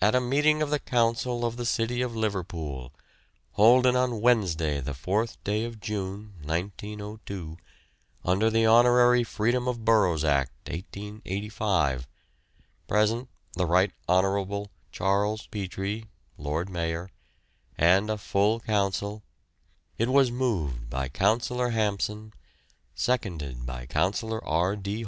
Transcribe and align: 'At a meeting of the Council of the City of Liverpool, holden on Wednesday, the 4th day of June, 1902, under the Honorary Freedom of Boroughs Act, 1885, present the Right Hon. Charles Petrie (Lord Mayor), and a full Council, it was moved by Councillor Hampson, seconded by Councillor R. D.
'At 0.00 0.14
a 0.14 0.22
meeting 0.22 0.62
of 0.62 0.70
the 0.70 0.78
Council 0.78 1.44
of 1.44 1.58
the 1.58 1.66
City 1.66 2.00
of 2.00 2.16
Liverpool, 2.16 2.94
holden 3.52 3.94
on 3.94 4.22
Wednesday, 4.22 4.80
the 4.80 4.94
4th 4.94 5.36
day 5.44 5.64
of 5.66 5.80
June, 5.80 6.32
1902, 6.42 7.58
under 8.24 8.48
the 8.48 8.64
Honorary 8.64 9.22
Freedom 9.22 9.68
of 9.68 9.84
Boroughs 9.84 10.24
Act, 10.24 10.52
1885, 10.66 12.08
present 12.88 13.28
the 13.52 13.66
Right 13.66 13.92
Hon. 14.08 14.68
Charles 14.92 15.46
Petrie 15.48 16.06
(Lord 16.38 16.70
Mayor), 16.70 17.10
and 17.76 18.08
a 18.08 18.16
full 18.16 18.60
Council, 18.60 19.22
it 19.98 20.08
was 20.08 20.30
moved 20.30 20.88
by 20.88 21.10
Councillor 21.10 21.68
Hampson, 21.68 22.32
seconded 22.94 23.66
by 23.66 23.84
Councillor 23.84 24.42
R. 24.42 24.74
D. 24.74 24.98